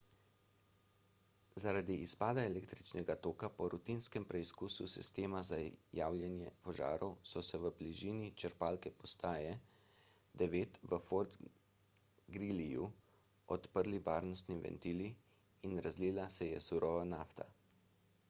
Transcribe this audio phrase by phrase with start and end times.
[1.63, 5.59] zaradi izpada električnega toka po rutinskem preizkusu sistema za
[5.97, 9.53] javljanje požarov so se v bližini črpalne postaje
[10.45, 11.37] 9 v fort
[12.39, 12.89] greelyju
[13.59, 15.11] odprli varnostni ventili
[15.71, 17.51] in razlila se je surova nafta